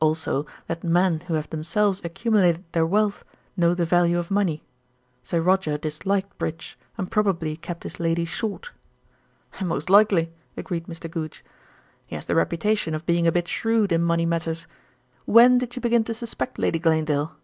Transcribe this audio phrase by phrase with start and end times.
[0.00, 3.24] Also that men who have themselves accumulated their wealth
[3.56, 4.64] know the value of money.
[5.22, 8.72] Sir Roger disliked bridge and probably kept his lady short."
[9.62, 11.08] "Most likely," agreed Mr.
[11.08, 11.44] Goodge.
[12.08, 14.66] "He has the reputation of being a bit shrewd in money matters.
[15.26, 17.36] When did you begin to suspect Lady Glanedale?"